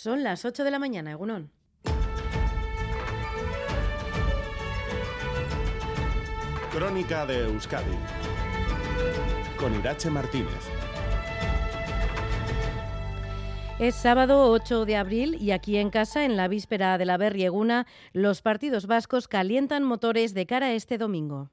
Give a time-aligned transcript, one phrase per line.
[0.00, 1.50] Son las 8 de la mañana, Egunón.
[6.70, 7.96] Crónica de Euskadi
[9.58, 10.70] con Irache Martínez.
[13.80, 17.88] Es sábado 8 de abril y aquí en casa, en la víspera de la Berrieguna,
[18.12, 21.50] los partidos vascos calientan motores de cara a este domingo.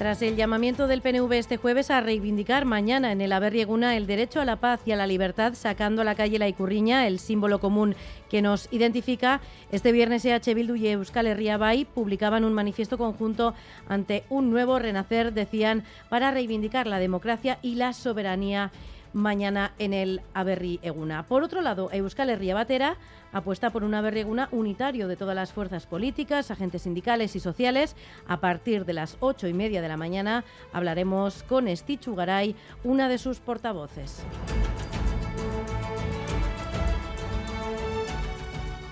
[0.00, 4.40] Tras el llamamiento del PNV este jueves a reivindicar mañana en el Aberrieguna el derecho
[4.40, 7.60] a la paz y a la libertad, sacando a la calle la Icurriña, el símbolo
[7.60, 7.94] común
[8.30, 13.52] que nos identifica, este viernes EH Bildu y Euskal Herria Bay publicaban un manifiesto conjunto
[13.90, 18.72] ante un nuevo renacer, decían, para reivindicar la democracia y la soberanía
[19.12, 21.24] mañana en el Aberri Eguna.
[21.24, 22.96] Por otro lado, Euskal Herria Batera
[23.32, 27.96] apuesta por un Aberri Eguna unitario de todas las fuerzas políticas, agentes sindicales y sociales.
[28.26, 33.08] A partir de las ocho y media de la mañana hablaremos con Estichu Garay, una
[33.08, 34.24] de sus portavoces.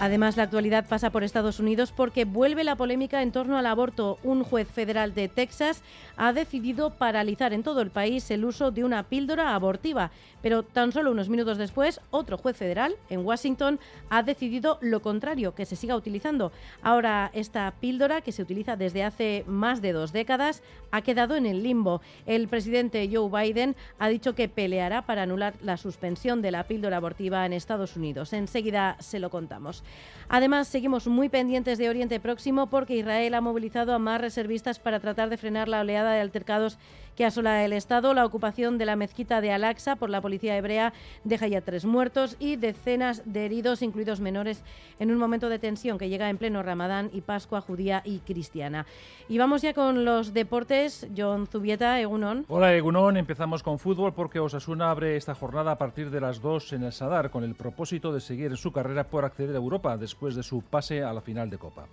[0.00, 4.18] Además, la actualidad pasa por Estados Unidos porque vuelve la polémica en torno al aborto.
[4.24, 5.82] Un juez federal de Texas
[6.16, 10.10] ha decidido paralizar en todo el país el uso de una píldora abortiva.
[10.40, 13.78] Pero tan solo unos minutos después, otro juez federal en Washington
[14.08, 16.50] ha decidido lo contrario, que se siga utilizando.
[16.80, 20.62] Ahora, esta píldora, que se utiliza desde hace más de dos décadas,
[20.92, 22.00] ha quedado en el limbo.
[22.24, 26.96] El presidente Joe Biden ha dicho que peleará para anular la suspensión de la píldora
[26.96, 28.32] abortiva en Estados Unidos.
[28.32, 29.84] Enseguida se lo contamos.
[30.28, 35.00] Además, seguimos muy pendientes de Oriente Próximo porque Israel ha movilizado a más reservistas para
[35.00, 36.78] tratar de frenar la oleada de altercados
[37.20, 38.14] que asola el Estado.
[38.14, 42.34] La ocupación de la mezquita de Al-Aqsa por la policía hebrea deja ya tres muertos
[42.38, 44.62] y decenas de heridos, incluidos menores,
[44.98, 48.86] en un momento de tensión que llega en pleno Ramadán y Pascua judía y cristiana.
[49.28, 51.06] Y vamos ya con los deportes.
[51.14, 52.46] John Zubieta, Egunon.
[52.48, 53.18] Hola, Egunon.
[53.18, 56.92] Empezamos con fútbol porque Osasuna abre esta jornada a partir de las 2 en el
[56.92, 60.62] Sadar con el propósito de seguir su carrera por acceder a Europa después de su
[60.62, 61.84] pase a la final de Copa.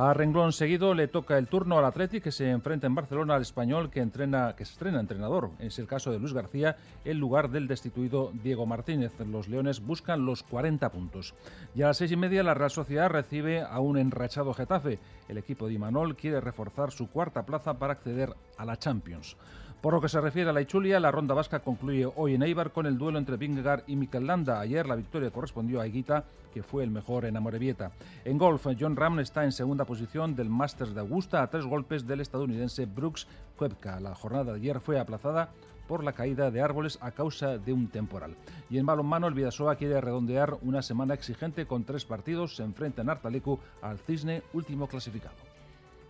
[0.00, 3.42] A renglón seguido le toca el turno al Athletic que se enfrenta en Barcelona al
[3.42, 5.50] español que entrena estrena entrenador.
[5.58, 9.12] Es el caso de Luis García en lugar del destituido Diego Martínez.
[9.20, 11.34] Los Leones buscan los 40 puntos.
[11.74, 14.98] Y a las seis y media la Real Sociedad recibe a un enrachado Getafe.
[15.28, 19.36] El equipo de Imanol quiere reforzar su cuarta plaza para acceder a la Champions.
[19.80, 22.72] Por lo que se refiere a la Ichulia, la ronda vasca concluye hoy en Eibar
[22.72, 24.58] con el duelo entre Vingegaard y Mikel Landa.
[24.58, 27.92] Ayer la victoria correspondió a Higuita, que fue el mejor en Amorebieta.
[28.24, 32.08] En golf, John Ram está en segunda posición del Masters de Augusta a tres golpes
[32.08, 34.00] del estadounidense Brooks Koepka.
[34.00, 35.50] La jornada de ayer fue aplazada
[35.86, 38.34] por la caída de árboles a causa de un temporal.
[38.68, 42.56] Y en balonmano, el Vidasoa quiere redondear una semana exigente con tres partidos.
[42.56, 45.36] Se enfrenta en Artalecu al Cisne, último clasificado.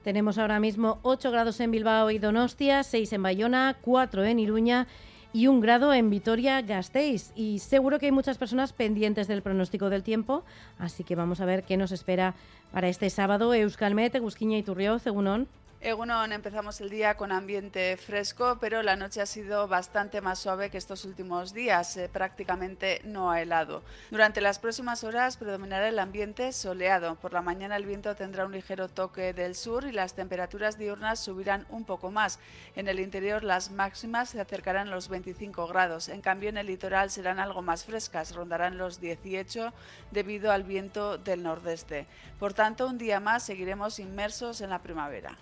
[0.08, 4.86] Tenemos ahora mismo 8 grados en Bilbao y Donostia, 6 en Bayona, 4 en Iruña
[5.34, 7.30] y un grado en Vitoria-Gasteiz.
[7.36, 10.44] Y seguro que hay muchas personas pendientes del pronóstico del tiempo,
[10.78, 12.34] así que vamos a ver qué nos espera
[12.72, 13.52] para este sábado.
[13.52, 15.46] Euskalmet, Gusquiña y Turrioz, Egunon.
[15.80, 20.70] Egunon, empezamos el día con ambiente fresco, pero la noche ha sido bastante más suave
[20.70, 23.84] que estos últimos días, eh, prácticamente no ha helado.
[24.10, 27.14] Durante las próximas horas predominará el ambiente soleado.
[27.14, 31.20] Por la mañana el viento tendrá un ligero toque del sur y las temperaturas diurnas
[31.20, 32.40] subirán un poco más.
[32.74, 36.08] En el interior las máximas se acercarán a los 25 grados.
[36.08, 39.72] En cambio en el litoral serán algo más frescas, rondarán los 18
[40.10, 42.08] debido al viento del nordeste.
[42.40, 45.38] Por tanto, un día más seguiremos inmersos en la primavera.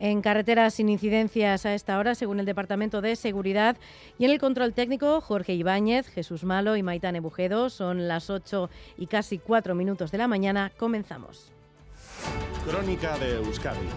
[0.00, 3.76] En carreteras sin incidencias a esta hora, según el Departamento de Seguridad.
[4.18, 7.68] Y en el control técnico, Jorge Ibáñez, Jesús Malo y Maitane Bujedo.
[7.70, 10.72] Son las 8 y casi 4 minutos de la mañana.
[10.76, 11.52] Comenzamos.
[12.68, 13.88] Crónica de Euskadi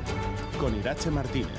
[0.60, 1.50] con Irache Martínez.